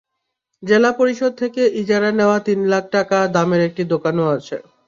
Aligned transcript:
জেলা 0.63 0.91
পরিষদ 0.99 1.31
থেকে 1.41 1.61
ইজারা 1.81 2.09
নেওয়া 2.11 2.37
তিন 2.47 2.59
লাখ 2.71 2.83
টাকা 2.91 3.17
দামের 3.35 3.61
একটি 3.67 3.83
দোকানও 3.93 4.25
আছে। 4.37 4.57